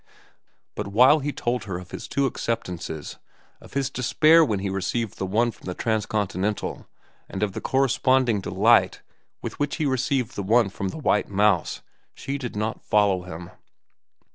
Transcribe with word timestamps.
But 0.73 0.87
while 0.87 1.19
he 1.19 1.31
told 1.31 1.65
her 1.65 1.77
of 1.77 1.91
his 1.91 2.07
two 2.07 2.25
acceptances, 2.25 3.19
of 3.61 3.73
his 3.75 3.91
despair 3.91 4.43
when 4.43 4.57
he 4.57 4.67
received 4.71 5.19
the 5.19 5.27
one 5.27 5.51
from 5.51 5.65
the 5.67 5.75
Transcontinental, 5.75 6.87
and 7.29 7.43
of 7.43 7.51
the 7.51 7.61
corresponding 7.61 8.41
delight 8.41 9.03
with 9.43 9.59
which 9.59 9.75
he 9.75 9.85
received 9.85 10.35
the 10.35 10.41
one 10.41 10.69
from 10.69 10.87
the 10.87 10.97
White 10.97 11.29
Mouse, 11.29 11.83
she 12.15 12.39
did 12.39 12.55
not 12.55 12.81
follow 12.81 13.21
him. 13.21 13.51